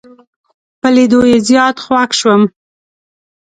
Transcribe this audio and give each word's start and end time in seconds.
په 0.81 0.87
لیدو 0.95 1.21
یې 1.31 1.37
زیات 1.47 1.75
خوښ 1.85 2.11
شوم. 2.19 2.41